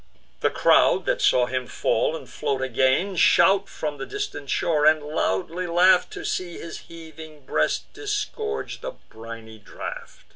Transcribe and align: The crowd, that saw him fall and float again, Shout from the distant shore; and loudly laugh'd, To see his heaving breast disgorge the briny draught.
The 0.39 0.49
crowd, 0.49 1.05
that 1.05 1.21
saw 1.21 1.45
him 1.45 1.67
fall 1.67 2.15
and 2.15 2.27
float 2.27 2.63
again, 2.63 3.15
Shout 3.15 3.69
from 3.69 3.99
the 3.99 4.05
distant 4.07 4.49
shore; 4.49 4.83
and 4.83 5.03
loudly 5.03 5.67
laugh'd, 5.67 6.09
To 6.13 6.25
see 6.25 6.57
his 6.57 6.79
heaving 6.87 7.45
breast 7.45 7.93
disgorge 7.93 8.81
the 8.81 8.93
briny 9.11 9.59
draught. 9.59 10.21